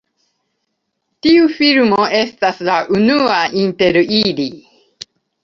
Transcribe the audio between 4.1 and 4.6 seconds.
ili.